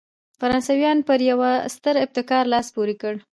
فرانسویانو 0.39 1.05
پر 1.09 1.19
یوه 1.29 1.51
ستر 1.75 1.95
ابتکار 2.05 2.43
لاس 2.53 2.67
پورې 2.75 2.95
کړ. 3.01 3.13